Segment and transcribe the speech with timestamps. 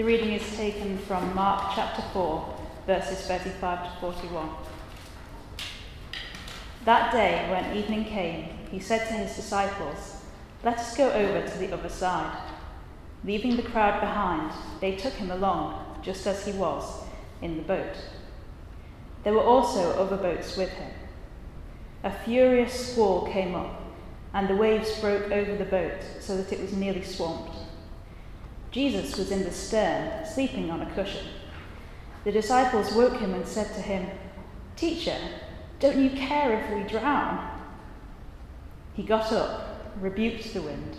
[0.00, 2.56] The reading is taken from Mark chapter 4,
[2.86, 4.48] verses 35 to 41.
[6.86, 10.22] That day, when evening came, he said to his disciples,
[10.64, 12.34] Let us go over to the other side.
[13.24, 14.50] Leaving the crowd behind,
[14.80, 17.04] they took him along, just as he was,
[17.42, 17.94] in the boat.
[19.22, 20.92] There were also other boats with him.
[22.04, 23.82] A furious squall came up,
[24.32, 27.49] and the waves broke over the boat so that it was nearly swamped.
[28.70, 31.26] Jesus was in the stern, sleeping on a cushion.
[32.24, 34.08] The disciples woke him and said to him,
[34.76, 35.16] Teacher,
[35.80, 37.60] don't you care if we drown?
[38.94, 40.96] He got up, rebuked the wind,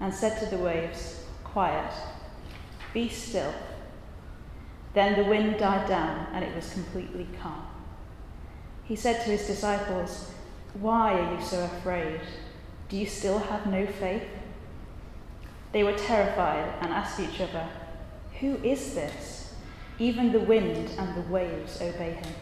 [0.00, 1.92] and said to the waves, Quiet,
[2.92, 3.54] be still.
[4.92, 7.66] Then the wind died down, and it was completely calm.
[8.84, 10.30] He said to his disciples,
[10.74, 12.20] Why are you so afraid?
[12.88, 14.22] Do you still have no faith?
[15.72, 17.68] They were terrified and asked each other,
[18.40, 19.54] Who is this?
[19.98, 22.34] Even the wind and the waves obey him.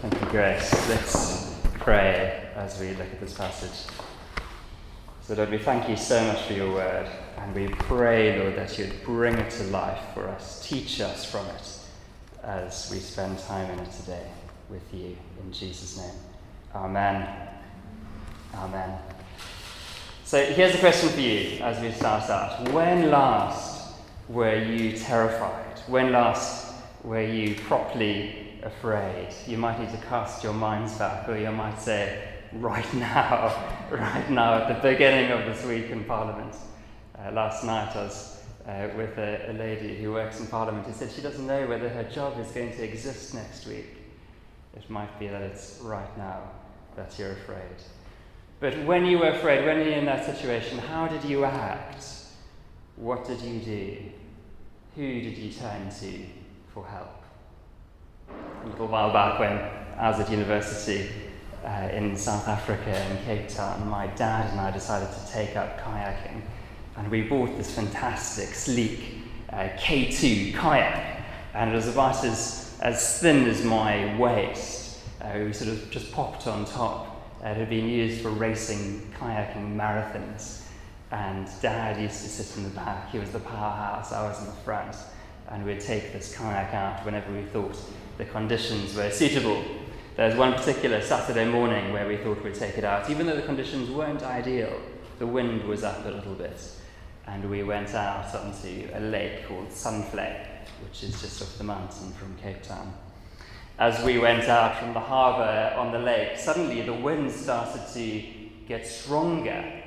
[0.00, 0.88] Thank you, Grace.
[0.88, 3.90] Let's pray as we look at this passage.
[5.22, 8.78] So, Lord, we thank you so much for your word, and we pray, Lord, that
[8.78, 10.66] you'd bring it to life for us.
[10.66, 11.78] Teach us from it
[12.42, 14.26] as we spend time in it today
[14.68, 15.16] with you.
[15.42, 16.14] In Jesus' name.
[16.74, 17.26] Amen.
[18.54, 18.98] Amen.
[20.26, 22.70] So, here's a question for you as we start out.
[22.70, 23.92] When last
[24.26, 25.78] were you terrified?
[25.86, 26.72] When last
[27.02, 29.28] were you properly afraid?
[29.46, 33.54] You might need to cast your minds back, or you might say, right now,
[33.90, 36.54] right now, at the beginning of this week in Parliament.
[37.18, 40.94] Uh, last night I was uh, with a, a, lady who works in Parliament who
[40.94, 43.98] said she doesn't know whether her job is going to exist next week.
[44.74, 46.40] It might be that it's right now
[46.96, 47.76] that you're afraid.
[48.64, 52.02] But when you were afraid, when you're in that situation, how did you act?
[52.96, 53.98] What did you do?
[54.96, 56.24] Who did you turn to
[56.72, 57.22] for help?
[58.30, 59.58] A little while back when
[59.98, 61.10] I was at university,
[61.62, 65.78] uh, in South Africa, in Cape Town, my dad and I decided to take up
[65.80, 66.40] kayaking.
[66.96, 69.18] And we bought this fantastic, sleek
[69.52, 71.22] uh, K2 kayak.
[71.52, 75.00] And it was about as, as thin as my waist.
[75.20, 77.13] Uh, we sort of just popped on top.
[77.44, 80.62] Uh, it had been used for racing kayaking marathons.
[81.10, 83.10] And dad used to sit in the back.
[83.10, 84.96] He was the powerhouse, I was in the front.
[85.50, 87.76] And we'd take this kayak out whenever we thought
[88.16, 89.62] the conditions were suitable.
[90.16, 93.36] There was one particular Saturday morning where we thought we'd take it out, even though
[93.36, 94.80] the conditions weren't ideal.
[95.18, 96.60] The wind was up a little bit,
[97.26, 100.46] and we went out onto a lake called Sandvlei,
[100.82, 102.94] which is just off the mountain from Cape Town.
[103.76, 108.22] As we went out from the harbour on the lake, suddenly the wind started to
[108.68, 109.82] get stronger,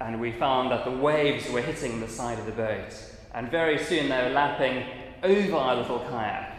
[0.00, 2.92] and we found that the waves were hitting the side of the boat.
[3.34, 4.84] And very soon they were lapping
[5.22, 6.58] over our little kayak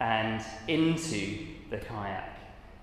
[0.00, 2.30] and into the kayak.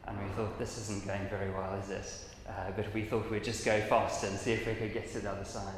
[0.08, 2.14] And we thought, this isn't going very well, is it?
[2.48, 5.20] Uh, but we thought we'd just go faster and see if we could get to
[5.20, 5.74] the other side.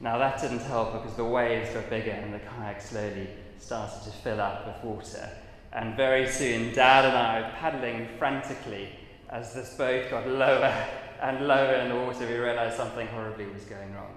[0.00, 4.10] Now, that didn't help because the waves got bigger and the kayak slowly started to
[4.10, 5.30] fill up with water.
[5.76, 8.88] And very soon, Dad and I were paddling frantically
[9.28, 10.74] as this boat got lower
[11.20, 12.26] and lower in the water.
[12.26, 14.14] We realized something horribly was going wrong.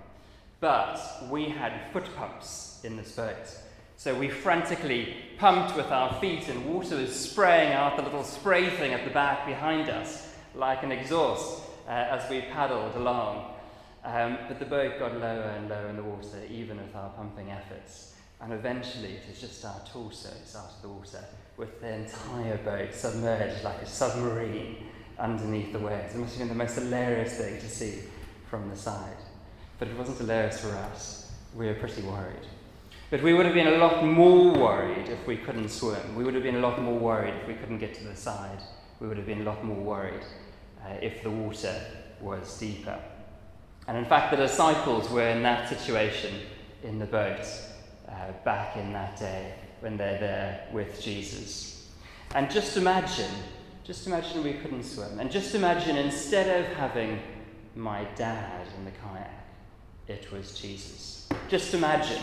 [0.61, 3.35] But we had foot pumps in this boat.
[3.97, 8.69] So we frantically pumped with our feet, and water was spraying out the little spray
[8.69, 13.53] thing at the back behind us, like an exhaust, uh, as we paddled along.
[14.05, 17.51] Um, but the boat got lower and lower in the water, even with our pumping
[17.51, 18.15] efforts.
[18.39, 21.25] And eventually, it was just our torsos out of the water,
[21.59, 24.77] with the entire boat submerged like a submarine
[25.19, 26.15] underneath the waves.
[26.15, 27.99] It must have been the most hilarious thing to see
[28.49, 29.17] from the side.
[29.77, 31.33] But it wasn't hilarious for us.
[31.53, 32.47] We were pretty worried.
[33.11, 36.15] But we would have been a lot more worried if we couldn't swim.
[36.15, 38.61] We would have been a lot more worried if we couldn't get to the side.
[39.01, 40.23] We would have been a lot more worried
[40.85, 41.75] uh, if the water
[42.21, 42.97] was deeper.
[43.87, 46.35] And in fact, the disciples were in that situation
[46.83, 47.45] in the boat
[48.07, 51.89] uh, back in that day when they're there with Jesus.
[52.35, 53.31] And just imagine,
[53.83, 55.19] just imagine we couldn't swim.
[55.19, 57.19] And just imagine instead of having
[57.75, 59.31] my dad in the kayak,
[60.07, 61.27] it was Jesus.
[61.47, 62.21] Just imagine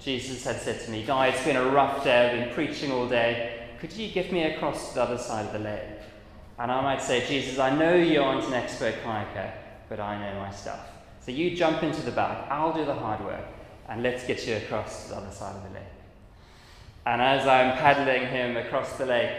[0.00, 3.08] Jesus had said to me, Guy, it's been a rough day, I've been preaching all
[3.08, 3.68] day.
[3.80, 6.00] Could you give me across to the other side of the lake?
[6.58, 9.52] And I might say, Jesus, I know you aren't an expert kayaker,
[9.88, 10.88] but I know my stuff.
[11.20, 13.44] So you jump into the back, I'll do the hard work,
[13.88, 15.95] and let's get you across to the other side of the lake.
[17.06, 19.30] And as I'm paddling him across the lake,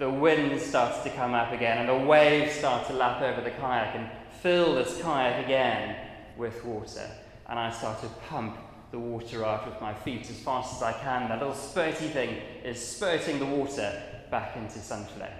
[0.00, 3.52] the wind starts to come up again, and the waves start to lap over the
[3.52, 4.10] kayak and
[4.40, 5.96] fill this kayak again
[6.36, 7.08] with water.
[7.48, 8.58] And I start to pump
[8.90, 11.28] the water out with my feet as fast as I can.
[11.28, 15.30] That little spurty thing is spurting the water back into Sandvlei.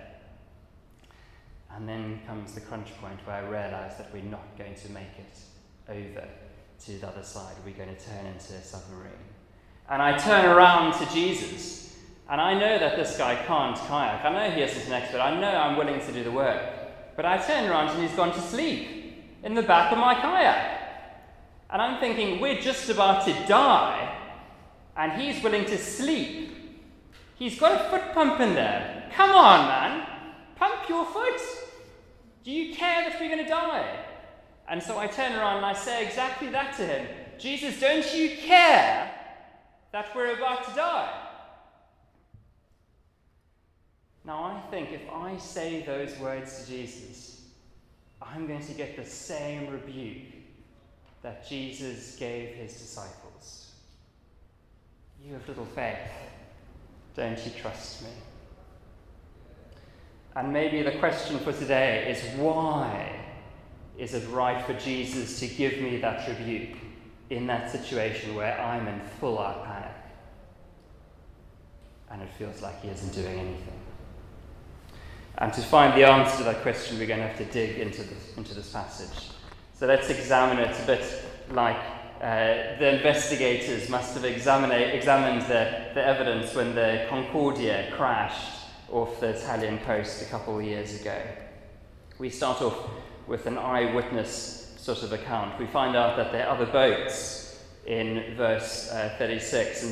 [1.75, 5.19] And then comes the crunch point where I realise that we're not going to make
[5.19, 5.39] it
[5.89, 6.29] over
[6.85, 7.57] to the other side.
[7.65, 9.32] We're going to turn into a submarine.
[9.93, 11.95] And I turn around to Jesus,
[12.27, 14.25] and I know that this guy can't kayak.
[14.25, 15.21] I know he isn't an expert.
[15.21, 16.63] I know I'm willing to do the work.
[17.15, 18.89] But I turn around and he's gone to sleep
[19.43, 20.79] in the back of my kayak.
[21.69, 24.17] And I'm thinking, we're just about to die,
[24.97, 26.57] and he's willing to sleep.
[27.37, 29.11] He's got a foot pump in there.
[29.15, 30.07] Come on, man.
[30.57, 31.39] Pump your foot.
[32.45, 34.07] Do you care that we're going to die?
[34.71, 37.07] And so I turn around and I say exactly that to him
[37.39, 39.02] Jesus, don't you care
[39.93, 41.29] that we're about to die?
[44.25, 47.43] Now, I think if I say those words to Jesus,
[48.21, 50.35] I'm going to get the same rebuke
[51.23, 53.73] that Jesus gave his disciples.
[55.25, 55.99] You have little faith.
[57.15, 58.11] Don't you trust me?
[60.35, 63.21] And maybe the question for today is why
[63.99, 66.79] is it right for Jesus to give me that rebuke
[67.33, 69.97] in that situation where I'm in full out panic?
[72.11, 73.81] And it feels like he isn't doing anything.
[75.39, 78.03] And to find the answer to that question, we're going to have to dig into
[78.03, 79.31] this, into this passage.
[79.75, 81.79] So let's examine it a bit like
[82.21, 88.59] uh, the investigators must have examined, examined the, the evidence when the Concordia crashed
[88.91, 91.19] off the Italian coast a couple of years ago.
[92.19, 92.91] We start off
[93.27, 95.57] with an eyewitness sort of account.
[95.61, 99.85] We find out that there are other boats in verse uh, 36,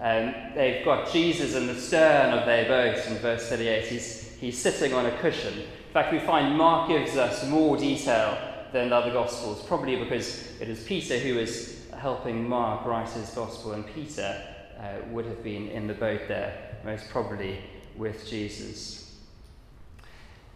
[0.00, 3.86] and um, they've got Jesus in the stern of their boat in verse 38.
[3.86, 5.60] He's, he's sitting on a cushion.
[5.60, 8.36] In fact, we find Mark gives us more detail
[8.72, 13.30] than the other Gospels, probably because it is Peter who is helping Mark write his
[13.30, 14.42] Gospel, and Peter
[14.80, 17.58] uh, would have been in the boat there, most probably
[17.96, 19.01] with Jesus.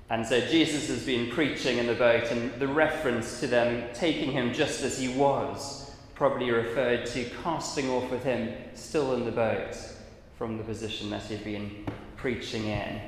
[0.08, 4.30] And so Jesus has been preaching in the boat, and the reference to them taking
[4.30, 9.32] him just as he was probably referred to casting off with him still in the
[9.32, 9.76] boat
[10.38, 11.84] from the position that he'd been
[12.16, 13.00] preaching in.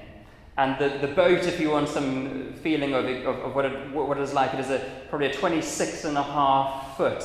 [0.58, 3.90] And the, the boat, if you want some feeling of, it, of, of what, it,
[3.92, 7.22] what it is like, it is a, probably a 26 and a half foot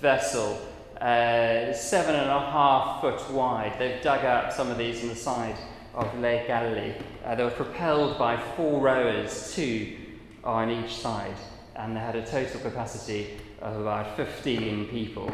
[0.00, 0.60] vessel,
[1.00, 3.74] uh, seven and a half foot wide.
[3.78, 5.56] They've dug out some of these on the side
[5.94, 6.94] of Lake Galilee.
[7.24, 9.96] Uh, they were propelled by four rowers, two
[10.42, 11.36] on each side,
[11.76, 15.32] and they had a total capacity of about 15 people.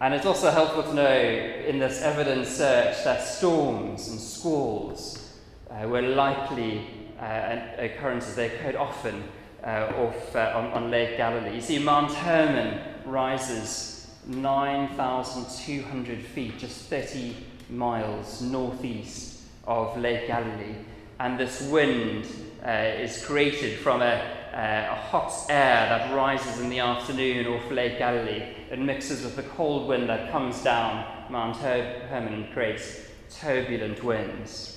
[0.00, 1.20] And it's also helpful to know
[1.66, 5.38] in this evidence search that storms and squalls
[5.70, 6.86] uh, were likely
[7.18, 8.36] uh, occurrences.
[8.36, 9.24] They occurred often
[9.64, 11.54] uh, off, uh, on, on Lake Galilee.
[11.54, 17.34] You see, Mount Hermon rises 9,200 feet, just 30
[17.70, 20.76] miles northeast of Lake Galilee.
[21.18, 22.26] And this wind
[22.64, 24.14] uh, is created from a,
[24.52, 28.42] uh, a hot air that rises in the afternoon off Lake Galilee.
[28.70, 34.02] and mixes with the cold wind that comes down Mount Her- Hermon and creates turbulent
[34.04, 34.76] winds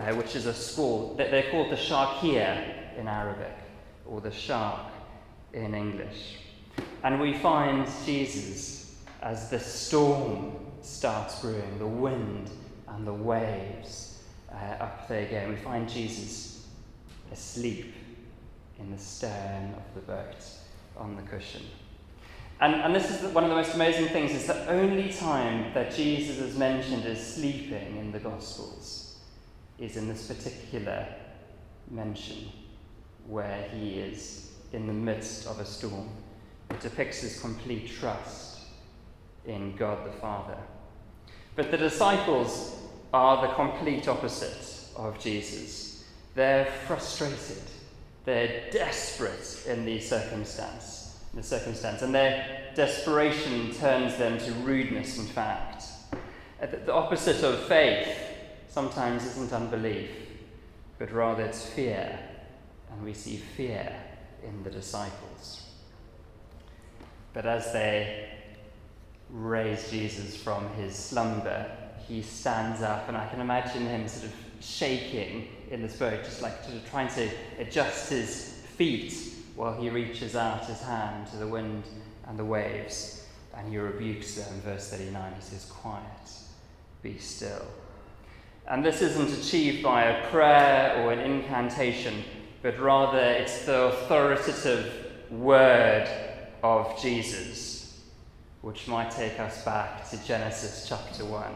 [0.00, 1.14] uh, which is a school.
[1.16, 3.56] They're called the Sharqiya in Arabic,
[4.06, 4.80] or the shark
[5.52, 6.36] in English.
[7.02, 8.79] And we find Jesus
[9.22, 12.50] as the storm starts brewing, the wind
[12.88, 15.50] and the waves uh, up there again.
[15.50, 16.66] We find Jesus
[17.32, 17.94] asleep
[18.78, 20.44] in the stern of the boat
[20.96, 21.62] on the cushion.
[22.60, 25.94] And, and this is one of the most amazing things, is the only time that
[25.94, 29.18] Jesus is mentioned as sleeping in the Gospels
[29.78, 31.06] is in this particular
[31.90, 32.50] mention
[33.26, 36.08] where he is in the midst of a storm.
[36.70, 38.59] It depicts his complete trust
[39.46, 40.56] in God the Father.
[41.56, 42.76] But the disciples
[43.12, 46.04] are the complete opposite of Jesus.
[46.34, 47.62] They're frustrated.
[48.24, 55.18] They're desperate in the circumstance, the circumstance, and their desperation turns them to rudeness.
[55.18, 55.84] In fact,
[56.62, 58.16] uh, the opposite of faith
[58.68, 60.10] sometimes isn't unbelief,
[60.98, 62.18] but rather it's fear.
[62.92, 63.96] And we see fear
[64.44, 65.66] in the disciples.
[67.32, 68.28] But as they
[69.32, 71.70] raise Jesus from his slumber,
[72.06, 76.42] he stands up, and I can imagine him sort of shaking in this boat, just
[76.42, 79.14] like sort of trying to adjust his feet
[79.54, 81.84] while he reaches out his hand to the wind
[82.26, 83.26] and the waves.
[83.56, 85.34] And he rebukes them, verse 39.
[85.34, 86.04] He says, Quiet,
[87.02, 87.66] be still.
[88.66, 92.22] And this isn't achieved by a prayer or an incantation,
[92.62, 94.92] but rather it's the authoritative
[95.30, 96.08] word
[96.62, 97.79] of Jesus
[98.62, 101.54] which might take us back to Genesis chapter 1,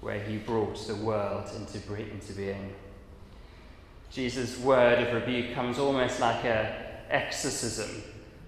[0.00, 1.78] where he brought the world into,
[2.34, 2.74] being.
[4.10, 6.72] Jesus' word of rebuke comes almost like an
[7.10, 8.02] exorcism.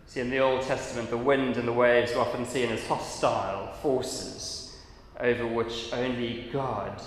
[0.07, 3.73] See, in the Old Testament, the wind and the waves were often seen as hostile
[3.75, 4.77] forces
[5.19, 7.03] over which only God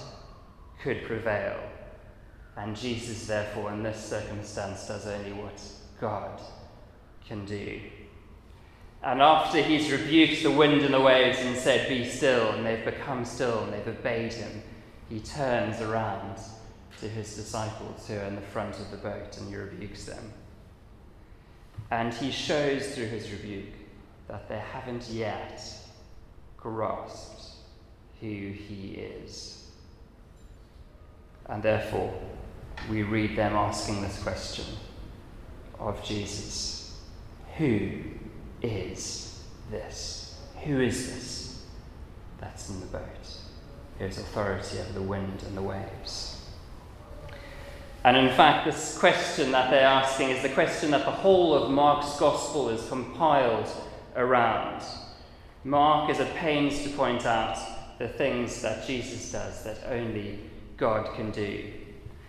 [0.81, 1.59] could prevail.
[2.57, 5.61] And Jesus, therefore, in this circumstance, does only what
[6.01, 6.41] God
[7.25, 7.79] can do.
[9.01, 12.83] And after he's rebuked the wind and the waves and said, Be still, and they've
[12.83, 14.61] become still and they've obeyed him,
[15.09, 16.37] he turns around
[16.99, 20.33] to his disciples who are in the front of the boat and he rebukes them.
[21.91, 23.73] And he shows through his rebuke
[24.27, 25.63] that they haven't yet
[26.57, 27.55] grasped
[28.19, 29.65] who he is.
[31.45, 32.13] And therefore,
[32.89, 34.65] we read them asking this question
[35.79, 36.99] of Jesus
[37.57, 38.01] Who
[38.61, 40.39] is this?
[40.63, 41.65] Who is this
[42.39, 43.01] that's in the boat?
[43.97, 46.39] Who has authority over the wind and the waves?
[48.03, 51.69] And in fact, this question that they're asking is the question that the whole of
[51.69, 53.69] Mark's gospel is compiled
[54.15, 54.83] around.
[55.65, 57.57] Mark is at pains to point out
[57.97, 60.39] the things that Jesus does that only
[60.77, 61.65] God can do.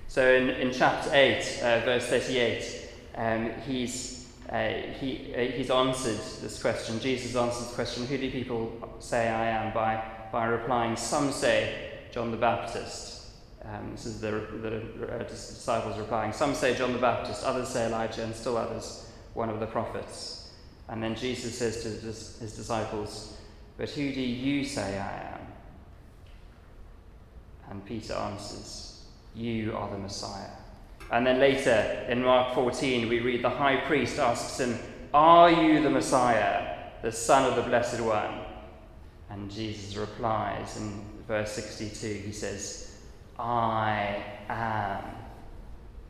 [0.08, 4.20] So in, in chapter 8, uh, verse 38, um, he's,
[4.50, 6.99] uh, he, uh, he's answered this question.
[7.00, 9.73] Jesus answers the question, Who do people say I am?
[9.73, 10.02] by,
[10.33, 13.19] by replying, Some say John the Baptist.
[13.64, 16.33] Um, this is the, the uh, disciples replying.
[16.33, 20.50] Some say John the Baptist, others say Elijah, and still others, one of the prophets.
[20.88, 23.37] And then Jesus says to his disciples,
[23.76, 25.40] But who do you say I am?
[27.71, 28.90] And Peter answers,
[29.35, 30.50] you are the Messiah.
[31.11, 34.79] And then later in Mark 14, we read the high priest asks him,
[35.12, 38.40] Are you the Messiah, the Son of the Blessed One?
[39.29, 42.97] And Jesus replies in verse 62, he says,
[43.38, 45.02] I am,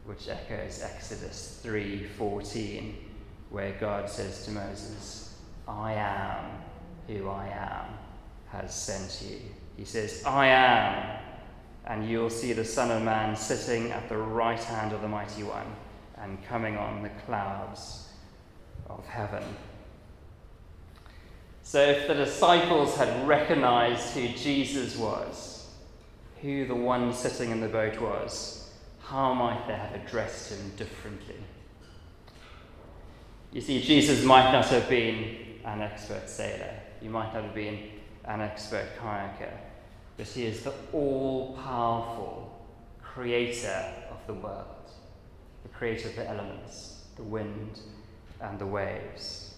[0.04, 2.94] which echoes Exodus 3:14,
[3.50, 5.36] where God says to Moses,
[5.68, 6.44] I am
[7.06, 7.94] who I am
[8.48, 9.38] has sent you.
[9.76, 11.20] He says, I am
[11.90, 15.08] and you will see the Son of Man sitting at the right hand of the
[15.08, 15.66] Mighty One
[16.18, 18.10] and coming on the clouds
[18.88, 19.42] of heaven.
[21.64, 25.68] So, if the disciples had recognized who Jesus was,
[26.40, 28.70] who the one sitting in the boat was,
[29.02, 31.42] how might they have addressed him differently?
[33.52, 37.80] You see, Jesus might not have been an expert sailor, he might not have been
[38.26, 39.50] an expert kayaker
[40.20, 42.68] but he is the all powerful
[43.00, 44.90] creator of the world,
[45.62, 47.80] the creator of the elements, the wind
[48.42, 49.54] and the waves.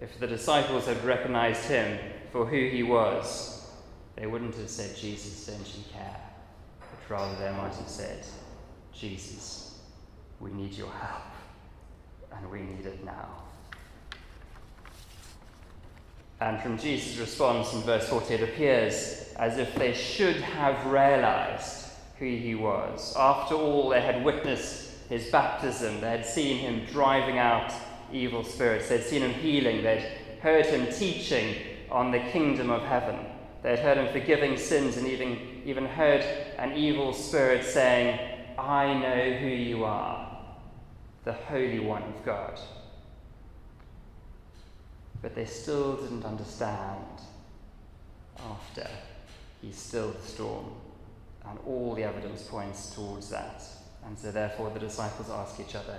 [0.00, 1.98] If the disciples had recognized him
[2.30, 3.72] for who he was,
[4.14, 6.20] they wouldn't have said, Jesus, don't you care?
[6.78, 8.24] But rather they might have said,
[8.92, 9.80] Jesus,
[10.38, 11.24] we need your help,
[12.36, 13.47] and we need it now.
[16.40, 21.86] And from Jesus' response in verse 40, it appears as if they should have realized
[22.18, 23.14] who he was.
[23.16, 27.72] After all, they had witnessed his baptism, they had seen him driving out
[28.12, 30.06] evil spirits, they'd seen him healing, they'd
[30.40, 31.56] heard him teaching
[31.90, 33.18] on the kingdom of heaven.
[33.62, 36.20] They had heard him forgiving sins and even, even heard
[36.58, 38.18] an evil spirit saying,
[38.58, 40.38] I know who you are,
[41.24, 42.60] the Holy One of God.
[45.22, 47.04] But they still didn't understand
[48.38, 48.86] after
[49.60, 50.66] he stilled the storm.
[51.48, 53.62] And all the evidence points towards that.
[54.04, 55.96] And so, therefore, the disciples ask each other,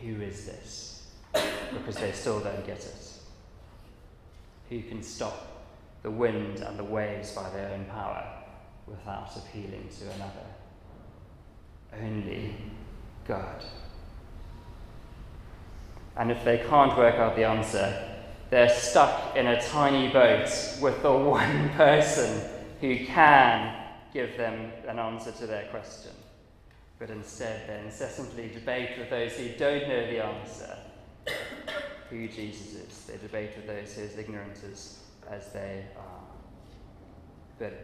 [0.00, 1.06] Who is this?
[1.72, 3.12] Because they still don't get it.
[4.70, 5.64] Who can stop
[6.02, 8.26] the wind and the waves by their own power
[8.86, 10.46] without appealing to another?
[12.02, 12.54] Only
[13.26, 13.62] God.
[16.16, 18.17] And if they can't work out the answer,
[18.50, 20.48] they're stuck in a tiny boat
[20.80, 22.48] with the one person
[22.80, 26.12] who can give them an answer to their question.
[26.98, 30.76] But instead, they incessantly debate with those who don't know the answer
[32.10, 33.04] who Jesus is.
[33.04, 34.58] They debate with those who as ignorant
[35.30, 36.20] as they are.
[37.58, 37.74] But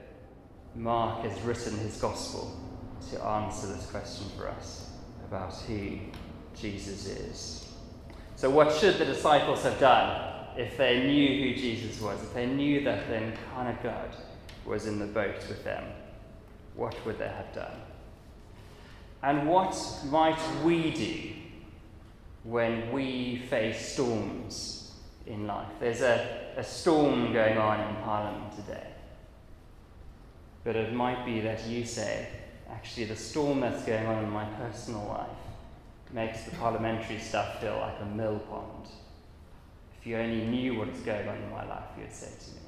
[0.75, 2.59] Mark has written his gospel
[3.11, 4.91] to answer this question for us
[5.29, 5.99] about who
[6.57, 7.69] Jesus is.
[8.37, 12.47] So, what should the disciples have done if they knew who Jesus was, if they
[12.47, 14.17] knew that the incarnate God
[14.65, 15.85] was in the boat with them,
[16.75, 17.81] what would they have done?
[19.23, 19.77] And what
[20.11, 21.45] might we do
[22.45, 24.85] when we face storms
[25.27, 25.69] in life.
[25.81, 28.87] There's a, a storm going on in Parliament today.
[30.63, 32.29] But it might be that you say,
[32.71, 37.77] actually, the storm that's going on in my personal life makes the parliamentary stuff feel
[37.81, 38.89] like a mill pond.
[40.05, 42.61] If you only knew what is going on in my life, you'd say to me,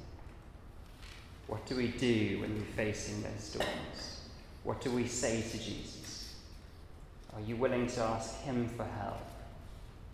[1.45, 4.29] What do we do when we're facing those storms?
[4.63, 6.33] What do we say to Jesus?
[7.35, 9.21] Are you willing to ask Him for help,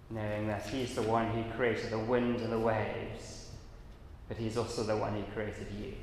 [0.09, 3.51] knowing that He's the one who created the wind and the waves,
[4.27, 5.93] but He's also the one who created you?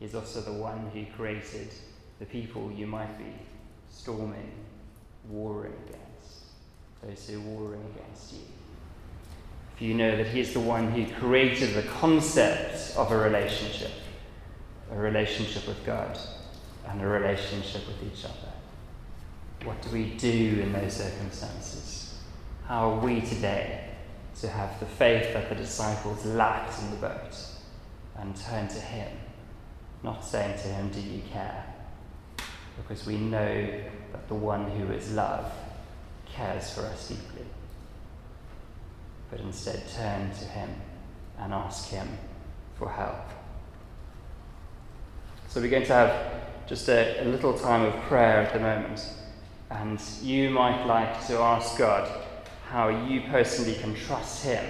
[0.00, 1.68] He's also the one who created
[2.18, 3.32] the people you might be
[3.88, 4.50] storming,
[5.28, 6.46] warring against,
[7.04, 8.61] those who are warring against you.
[9.82, 13.90] You know that he is the one who created the concept of a relationship,
[14.92, 16.16] a relationship with God
[16.86, 18.52] and a relationship with each other.
[19.64, 22.16] What do we do in those circumstances?
[22.68, 23.88] How are we today
[24.38, 27.36] to have the faith that the disciples lacked in the boat
[28.18, 29.10] and turn to Him?
[30.04, 31.66] Not saying to Him, Do you care?
[32.76, 33.80] Because we know
[34.12, 35.52] that the one who is love
[36.24, 37.46] cares for us deeply.
[39.32, 40.68] But instead, turn to Him
[41.38, 42.06] and ask Him
[42.78, 43.30] for help.
[45.48, 46.32] So, we're going to have
[46.66, 49.08] just a, a little time of prayer at the moment.
[49.70, 52.10] And you might like to ask God
[52.68, 54.64] how you personally can trust Him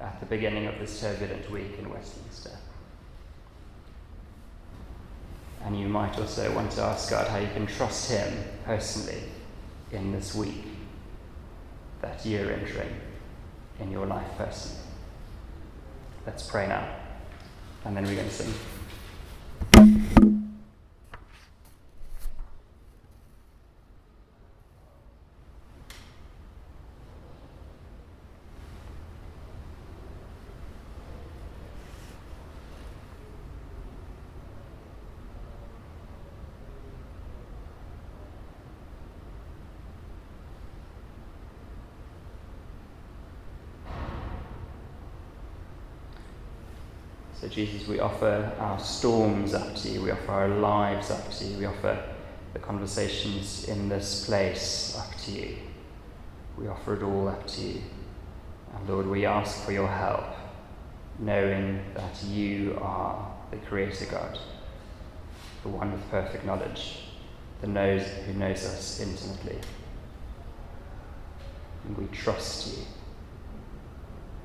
[0.00, 2.52] at the beginning of this turbulent week in Westminster.
[5.62, 8.32] And you might also want to ask God how you can trust Him
[8.64, 9.24] personally
[9.92, 10.64] in this week
[12.00, 12.96] that you're entering
[13.80, 14.78] in your life personally.
[16.26, 16.86] Let's pray now,
[17.84, 18.52] and then we're going to sing.
[47.40, 50.02] So, Jesus, we offer our storms up to you.
[50.02, 51.56] We offer our lives up to you.
[51.56, 51.98] We offer
[52.52, 55.56] the conversations in this place up to you.
[56.58, 57.80] We offer it all up to you.
[58.74, 60.26] And Lord, we ask for your help,
[61.18, 64.38] knowing that you are the Creator God,
[65.62, 67.04] the one with perfect knowledge,
[67.62, 69.58] the knows who knows us intimately.
[71.86, 72.84] And we trust you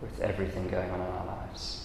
[0.02, 1.85] with everything going on in our lives.